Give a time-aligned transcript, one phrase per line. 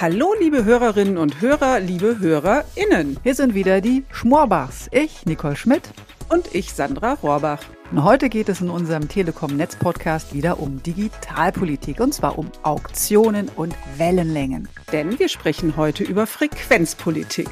[0.00, 3.18] Hallo, liebe Hörerinnen und Hörer, liebe HörerInnen.
[3.24, 4.88] Hier sind wieder die Schmorbachs.
[4.92, 5.82] Ich, Nicole Schmidt.
[6.28, 7.64] Und ich, Sandra Rohrbach.
[7.90, 13.74] Und heute geht es in unserem Telekom-Netz-Podcast wieder um Digitalpolitik und zwar um Auktionen und
[13.96, 14.68] Wellenlängen.
[14.92, 17.48] Denn wir sprechen heute über Frequenzpolitik.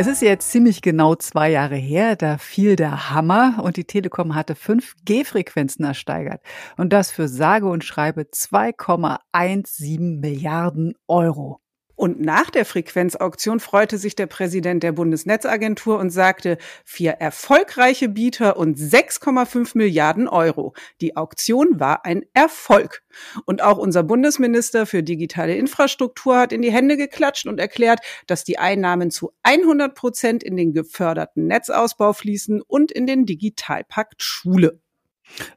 [0.00, 4.36] Es ist jetzt ziemlich genau zwei Jahre her, da fiel der Hammer und die Telekom
[4.36, 6.40] hatte 5G-Frequenzen ersteigert.
[6.76, 11.60] Und das für sage und schreibe 2,17 Milliarden Euro.
[11.98, 18.56] Und nach der Frequenzauktion freute sich der Präsident der Bundesnetzagentur und sagte, vier erfolgreiche Bieter
[18.56, 20.74] und 6,5 Milliarden Euro.
[21.00, 23.02] Die Auktion war ein Erfolg.
[23.46, 28.44] Und auch unser Bundesminister für digitale Infrastruktur hat in die Hände geklatscht und erklärt, dass
[28.44, 34.80] die Einnahmen zu 100 Prozent in den geförderten Netzausbau fließen und in den Digitalpakt Schule.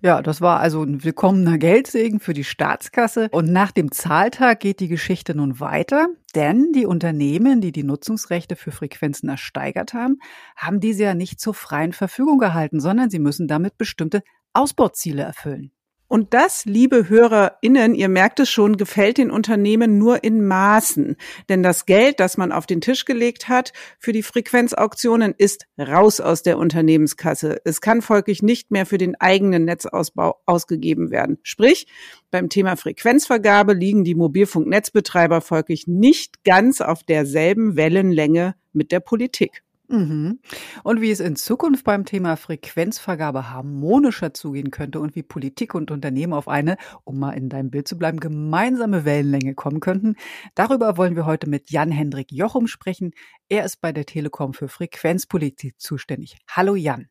[0.02, 3.30] Ja, das war also ein willkommener Geldsegen für die Staatskasse.
[3.32, 8.56] Und nach dem Zahltag geht die Geschichte nun weiter, denn die Unternehmen, die die Nutzungsrechte
[8.56, 10.20] für Frequenzen ersteigert haben,
[10.56, 14.24] haben diese ja nicht zur freien Verfügung gehalten, sondern sie müssen damit bestimmte
[14.54, 15.72] Ausbauziele erfüllen.
[16.12, 21.16] Und das, liebe HörerInnen, ihr merkt es schon, gefällt den Unternehmen nur in Maßen.
[21.48, 26.20] Denn das Geld, das man auf den Tisch gelegt hat für die Frequenzauktionen, ist raus
[26.20, 27.62] aus der Unternehmenskasse.
[27.64, 31.38] Es kann folglich nicht mehr für den eigenen Netzausbau ausgegeben werden.
[31.44, 31.88] Sprich,
[32.30, 39.64] beim Thema Frequenzvergabe liegen die Mobilfunknetzbetreiber folglich nicht ganz auf derselben Wellenlänge mit der Politik.
[39.92, 40.40] Mhm.
[40.84, 45.92] Und wie es in Zukunft beim Thema Frequenzvergabe harmonischer zugehen könnte und wie Politik und
[45.92, 50.16] Unternehmen auf eine, um mal in deinem Bild zu bleiben, gemeinsame Wellenlänge kommen könnten,
[50.56, 53.12] darüber wollen wir heute mit Jan-Hendrik Jochum sprechen.
[53.50, 56.38] Er ist bei der Telekom für Frequenzpolitik zuständig.
[56.50, 57.10] Hallo Jan.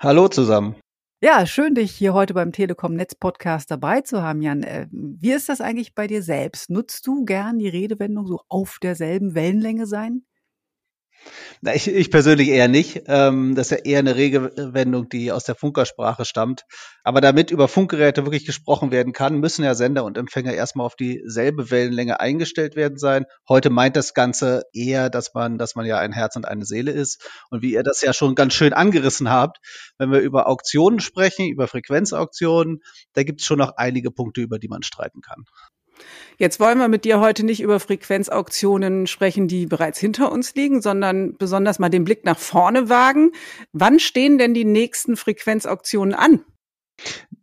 [0.00, 0.76] Hallo zusammen.
[1.20, 4.62] Ja, schön, dich hier heute beim Telekom Netz Podcast dabei zu haben, Jan.
[4.62, 6.68] Äh, wie ist das eigentlich bei dir selbst?
[6.68, 10.24] Nutzt du gern die Redewendung so auf derselben Wellenlänge sein?
[11.60, 13.02] Na, ich, ich persönlich eher nicht.
[13.06, 16.64] Ähm, das ist ja eher eine Regelwendung, die aus der Funkersprache stammt.
[17.04, 20.96] Aber damit über Funkgeräte wirklich gesprochen werden kann, müssen ja Sender und Empfänger erstmal auf
[20.96, 23.26] dieselbe Wellenlänge eingestellt werden sein.
[23.48, 26.90] Heute meint das Ganze eher, dass man, dass man ja ein Herz und eine Seele
[26.90, 27.28] ist.
[27.50, 29.58] Und wie ihr das ja schon ganz schön angerissen habt,
[29.98, 32.80] wenn wir über Auktionen sprechen, über Frequenzauktionen,
[33.12, 35.44] da gibt es schon noch einige Punkte, über die man streiten kann.
[36.38, 40.82] Jetzt wollen wir mit dir heute nicht über Frequenzauktionen sprechen, die bereits hinter uns liegen,
[40.82, 43.32] sondern besonders mal den Blick nach vorne wagen.
[43.72, 46.44] Wann stehen denn die nächsten Frequenzauktionen an?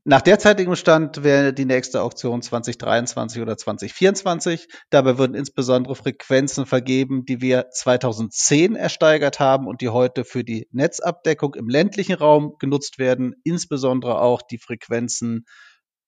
[0.06, 4.68] Nach derzeitigem Stand wäre die nächste Auktion 2023 oder 2024.
[4.90, 10.68] Dabei würden insbesondere Frequenzen vergeben, die wir 2010 ersteigert haben und die heute für die
[10.72, 13.36] Netzabdeckung im ländlichen Raum genutzt werden.
[13.44, 15.46] Insbesondere auch die Frequenzen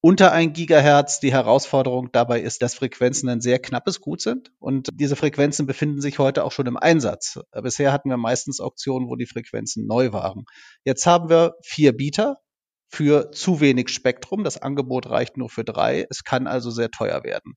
[0.01, 1.19] unter ein Gigahertz.
[1.19, 6.01] Die Herausforderung dabei ist, dass Frequenzen ein sehr knappes Gut sind und diese Frequenzen befinden
[6.01, 7.39] sich heute auch schon im Einsatz.
[7.62, 10.45] Bisher hatten wir meistens Auktionen, wo die Frequenzen neu waren.
[10.84, 12.38] Jetzt haben wir vier Bieter
[12.89, 14.44] für zu wenig Spektrum.
[14.44, 16.06] Das Angebot reicht nur für drei.
[16.09, 17.53] Es kann also sehr teuer werden.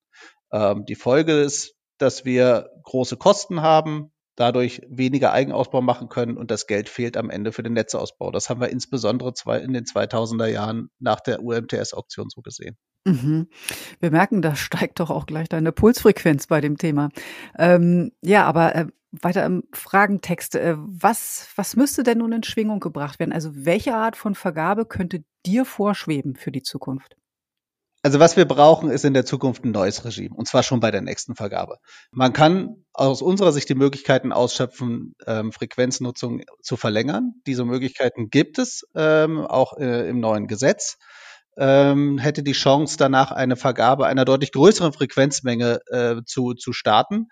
[0.53, 6.50] Ähm, die Folge ist, dass wir große Kosten haben, dadurch weniger Eigenausbau machen können und
[6.50, 8.31] das Geld fehlt am Ende für den Netzausbau.
[8.31, 12.77] Das haben wir insbesondere in den 2000er Jahren nach der UMTS-Auktion so gesehen.
[13.05, 13.49] Mhm.
[14.00, 17.11] Wir merken, da steigt doch auch gleich deine Pulsfrequenz bei dem Thema.
[17.59, 18.87] Ähm, ja, aber äh,
[19.23, 20.56] weiter im Fragentext.
[20.56, 23.33] Äh, was, was müsste denn nun in Schwingung gebracht werden?
[23.33, 27.17] Also welche Art von Vergabe könnte dir vorschweben für die Zukunft?
[28.05, 30.91] Also was wir brauchen, ist in der Zukunft ein neues Regime und zwar schon bei
[30.91, 31.79] der nächsten Vergabe.
[32.11, 37.33] Man kann aus unserer Sicht die Möglichkeiten ausschöpfen, ähm, Frequenznutzung zu verlängern.
[37.47, 40.99] Diese Möglichkeiten gibt es ähm, auch äh, im neuen Gesetz.
[41.57, 47.29] Ähm, hätte die Chance, danach eine Vergabe einer deutlich größeren Frequenzmenge äh, zu, zu starten,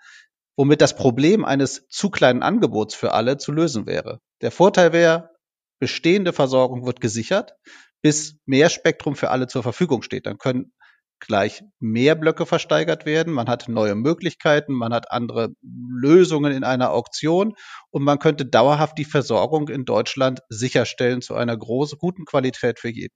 [0.55, 4.21] womit das Problem eines zu kleinen Angebots für alle zu lösen wäre.
[4.41, 5.29] Der Vorteil wäre,
[5.77, 7.53] bestehende Versorgung wird gesichert
[8.03, 10.27] bis mehr Spektrum für alle zur Verfügung steht.
[10.27, 10.73] Dann können
[11.19, 13.33] gleich mehr Blöcke versteigert werden.
[13.33, 17.53] Man hat neue Möglichkeiten, man hat andere Lösungen in einer Auktion
[17.91, 22.89] und man könnte dauerhaft die Versorgung in Deutschland sicherstellen zu einer großen, guten Qualität für
[22.89, 23.15] jeden.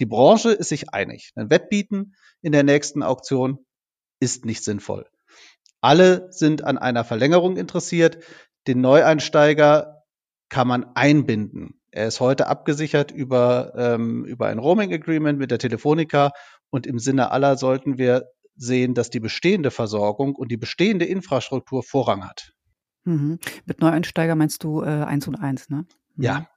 [0.00, 1.30] Die Branche ist sich einig.
[1.36, 3.64] Ein Wettbieten in der nächsten Auktion
[4.20, 5.06] ist nicht sinnvoll.
[5.80, 8.18] Alle sind an einer Verlängerung interessiert.
[8.66, 10.02] Den Neueinsteiger
[10.48, 11.80] kann man einbinden.
[11.94, 16.32] Er ist heute abgesichert über, ähm, über ein Roaming Agreement mit der Telefonica
[16.70, 18.24] und im Sinne aller sollten wir
[18.56, 22.50] sehen, dass die bestehende Versorgung und die bestehende Infrastruktur Vorrang hat.
[23.04, 23.38] Mhm.
[23.64, 25.86] Mit Neueinsteiger meinst du äh, eins und eins, ne?
[26.16, 26.24] Mhm.
[26.24, 26.48] Ja.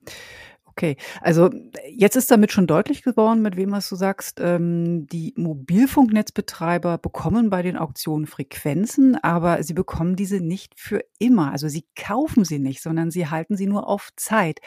[0.78, 1.50] Okay, also
[1.90, 7.50] jetzt ist damit schon deutlich geworden, mit wem was du sagst, ähm, die Mobilfunknetzbetreiber bekommen
[7.50, 11.52] bei den Auktionen Frequenzen, aber sie bekommen diese nicht für immer.
[11.52, 14.60] Also sie kaufen sie nicht, sondern sie halten sie nur auf Zeit.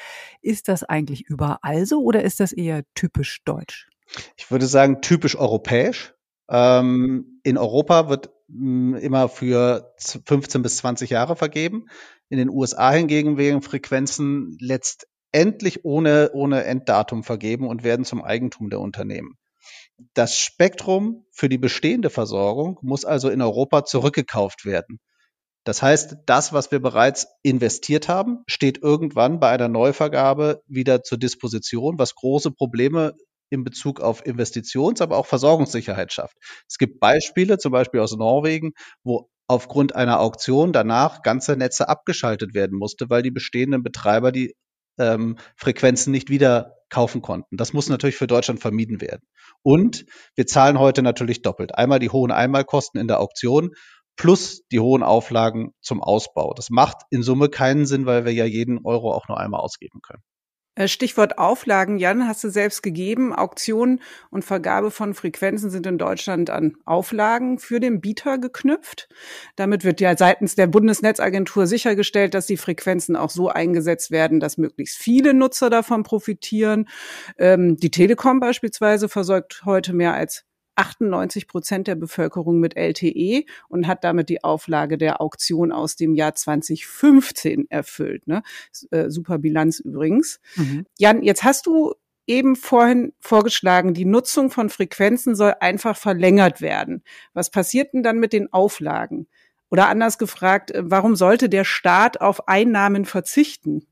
[0.43, 3.89] Ist das eigentlich überall so oder ist das eher typisch deutsch?
[4.37, 6.12] Ich würde sagen, typisch europäisch.
[6.49, 9.95] Ähm, in Europa wird mh, immer für
[10.27, 11.87] 15 bis 20 Jahre vergeben.
[12.29, 14.57] In den USA hingegen werden Frequenzen
[15.32, 19.37] letztendlich ohne, ohne Enddatum vergeben und werden zum Eigentum der Unternehmen.
[20.15, 24.99] Das Spektrum für die bestehende Versorgung muss also in Europa zurückgekauft werden.
[25.65, 31.19] Das heißt, das, was wir bereits investiert haben, steht irgendwann bei einer Neuvergabe wieder zur
[31.19, 33.12] Disposition, was große Probleme
[33.50, 36.37] in Bezug auf Investitions-, aber auch Versorgungssicherheit schafft.
[36.67, 38.73] Es gibt Beispiele, zum Beispiel aus Norwegen,
[39.05, 44.55] wo aufgrund einer Auktion danach ganze Netze abgeschaltet werden musste, weil die bestehenden Betreiber die
[45.00, 47.56] ähm, Frequenzen nicht wieder kaufen konnten.
[47.56, 49.23] Das muss natürlich für Deutschland vermieden werden.
[49.62, 50.05] Und
[50.35, 51.75] wir zahlen heute natürlich doppelt.
[51.75, 53.70] Einmal die hohen Einmalkosten in der Auktion
[54.17, 56.52] plus die hohen Auflagen zum Ausbau.
[56.55, 60.00] Das macht in Summe keinen Sinn, weil wir ja jeden Euro auch nur einmal ausgeben
[60.02, 60.23] können.
[60.81, 63.35] Äh, Stichwort Auflagen, Jan, hast du selbst gegeben.
[63.35, 64.00] Auktionen
[64.31, 69.11] und Vergabe von Frequenzen sind in Deutschland an Auflagen für den Bieter geknüpft.
[69.56, 74.56] Damit wird ja seitens der Bundesnetzagentur sichergestellt, dass die Frequenzen auch so eingesetzt werden, dass
[74.56, 76.88] möglichst viele Nutzer davon profitieren.
[77.37, 80.47] Ähm, die Telekom beispielsweise versorgt heute mehr als
[80.81, 86.15] 98 Prozent der Bevölkerung mit LTE und hat damit die Auflage der Auktion aus dem
[86.15, 88.27] Jahr 2015 erfüllt.
[88.27, 88.43] Ne?
[88.91, 90.41] Äh, super Bilanz übrigens.
[90.56, 90.87] Mhm.
[90.99, 91.94] Jan, jetzt hast du
[92.27, 97.03] eben vorhin vorgeschlagen, die Nutzung von Frequenzen soll einfach verlängert werden.
[97.35, 99.26] Was passiert denn dann mit den Auflagen?
[99.69, 103.87] Oder anders gefragt, äh, warum sollte der Staat auf Einnahmen verzichten?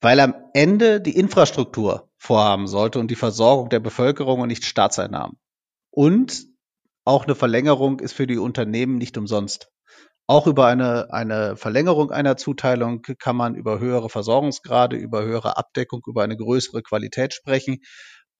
[0.00, 5.38] Weil am Ende die Infrastruktur vorhaben sollte und die Versorgung der Bevölkerung und nicht Staatseinnahmen.
[5.90, 6.46] Und
[7.04, 9.72] auch eine Verlängerung ist für die Unternehmen nicht umsonst.
[10.28, 16.00] Auch über eine, eine Verlängerung einer Zuteilung kann man über höhere Versorgungsgrade, über höhere Abdeckung,
[16.06, 17.78] über eine größere Qualität sprechen.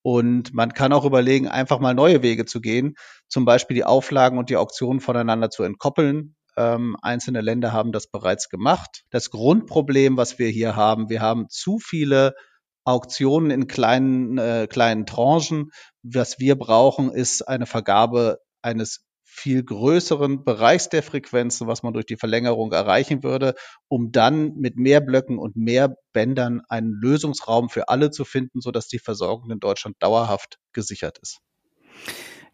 [0.02, 2.94] Und man kann auch überlegen, einfach mal neue Wege zu gehen,
[3.28, 6.36] zum Beispiel die Auflagen und die Auktionen voneinander zu entkoppeln.
[6.56, 9.02] Ähm, einzelne Länder haben das bereits gemacht.
[9.10, 12.34] Das Grundproblem, was wir hier haben, wir haben zu viele
[12.84, 15.70] Auktionen in kleinen, äh, kleinen Tranchen.
[16.02, 22.04] Was wir brauchen, ist eine Vergabe eines viel größeren Bereichs der Frequenzen, was man durch
[22.04, 23.54] die Verlängerung erreichen würde,
[23.88, 28.88] um dann mit mehr Blöcken und mehr Bändern einen Lösungsraum für alle zu finden, sodass
[28.88, 31.40] die Versorgung in Deutschland dauerhaft gesichert ist.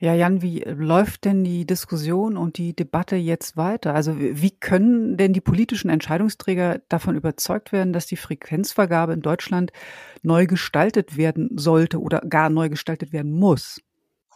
[0.00, 3.94] Ja, Jan, wie läuft denn die Diskussion und die Debatte jetzt weiter?
[3.94, 9.72] Also wie können denn die politischen Entscheidungsträger davon überzeugt werden, dass die Frequenzvergabe in Deutschland
[10.22, 13.80] neu gestaltet werden sollte oder gar neu gestaltet werden muss?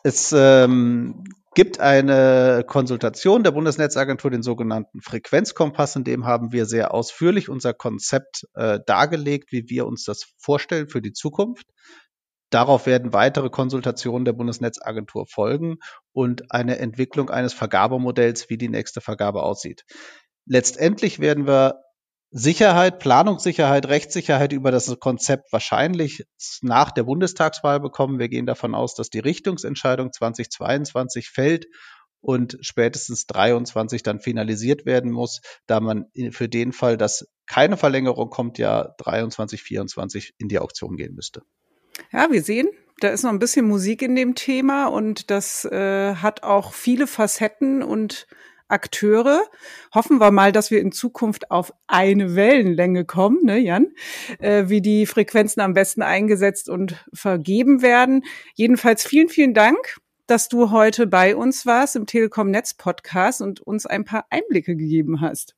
[0.03, 1.23] Es ähm,
[1.55, 7.73] gibt eine Konsultation der Bundesnetzagentur, den sogenannten Frequenzkompass, in dem haben wir sehr ausführlich unser
[7.73, 11.67] Konzept äh, dargelegt, wie wir uns das vorstellen für die Zukunft.
[12.53, 15.79] Darauf werden weitere Konsultationen der Bundesnetzagentur folgen
[16.13, 19.85] und eine Entwicklung eines Vergabemodells, wie die nächste Vergabe aussieht.
[20.45, 21.81] Letztendlich werden wir
[22.31, 26.27] Sicherheit, Planungssicherheit, Rechtssicherheit über das Konzept wahrscheinlich
[26.61, 28.19] nach der Bundestagswahl bekommen.
[28.19, 31.67] Wir gehen davon aus, dass die Richtungsentscheidung 2022 fällt
[32.21, 38.29] und spätestens 23 dann finalisiert werden muss, da man für den Fall, dass keine Verlängerung
[38.29, 41.43] kommt, ja 23, 24 in die Auktion gehen müsste.
[42.13, 42.69] Ja, wir sehen,
[43.01, 47.07] da ist noch ein bisschen Musik in dem Thema und das äh, hat auch viele
[47.07, 48.27] Facetten und
[48.69, 49.43] Akteure.
[49.95, 53.89] Hoffen wir mal, dass wir in Zukunft auf eine Wellenlänge kommen, ne, Jan?
[54.39, 58.25] Äh, wie die Frequenzen am besten eingesetzt und vergeben werden.
[58.55, 63.61] Jedenfalls vielen, vielen Dank, dass du heute bei uns warst im Telekom Netz Podcast und
[63.61, 65.55] uns ein paar Einblicke gegeben hast.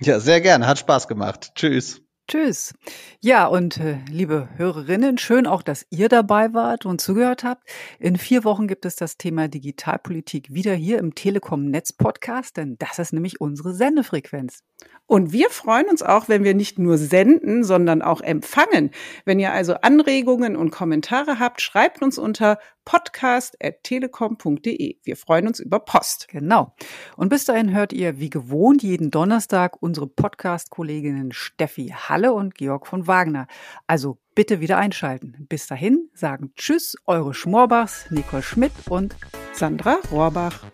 [0.00, 0.66] Ja, sehr gerne.
[0.66, 1.52] Hat Spaß gemacht.
[1.54, 2.03] Tschüss.
[2.26, 2.72] Tschüss.
[3.20, 7.68] Ja, und äh, liebe Hörerinnen, schön auch, dass ihr dabei wart und zugehört habt.
[7.98, 12.76] In vier Wochen gibt es das Thema Digitalpolitik wieder hier im Telekom Netz Podcast, denn
[12.78, 14.62] das ist nämlich unsere Sendefrequenz.
[15.06, 18.90] Und wir freuen uns auch, wenn wir nicht nur senden, sondern auch empfangen.
[19.26, 24.98] Wenn ihr also Anregungen und Kommentare habt, schreibt uns unter podcast.telekom.de.
[25.02, 26.28] Wir freuen uns über Post.
[26.28, 26.74] Genau.
[27.16, 32.86] Und bis dahin hört ihr wie gewohnt jeden Donnerstag unsere Podcast-Kolleginnen Steffi Halle und Georg
[32.86, 33.46] von Wagner.
[33.86, 35.46] Also bitte wieder einschalten.
[35.48, 39.16] Bis dahin sagen Tschüss, eure Schmorbachs, Nicole Schmidt und
[39.52, 40.64] Sandra Rohrbach.